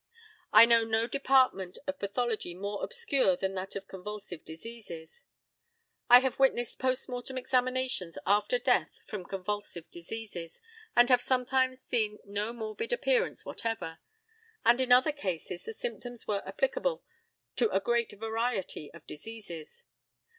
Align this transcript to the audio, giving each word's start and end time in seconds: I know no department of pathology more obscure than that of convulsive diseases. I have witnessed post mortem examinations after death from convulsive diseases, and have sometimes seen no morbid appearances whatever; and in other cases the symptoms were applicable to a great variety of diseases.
I 0.51 0.65
know 0.65 0.83
no 0.83 1.05
department 1.05 1.77
of 1.85 1.99
pathology 1.99 2.55
more 2.55 2.83
obscure 2.83 3.35
than 3.35 3.53
that 3.53 3.75
of 3.75 3.87
convulsive 3.87 4.43
diseases. 4.43 5.23
I 6.09 6.21
have 6.21 6.39
witnessed 6.39 6.79
post 6.79 7.07
mortem 7.07 7.37
examinations 7.37 8.17
after 8.25 8.57
death 8.57 8.97
from 9.05 9.25
convulsive 9.25 9.87
diseases, 9.91 10.59
and 10.95 11.07
have 11.09 11.21
sometimes 11.21 11.83
seen 11.83 12.17
no 12.25 12.51
morbid 12.51 12.91
appearances 12.91 13.45
whatever; 13.45 13.99
and 14.65 14.81
in 14.81 14.91
other 14.91 15.11
cases 15.11 15.65
the 15.65 15.71
symptoms 15.75 16.25
were 16.25 16.41
applicable 16.47 17.03
to 17.57 17.69
a 17.69 17.79
great 17.79 18.11
variety 18.13 18.91
of 18.95 19.05
diseases. 19.05 19.83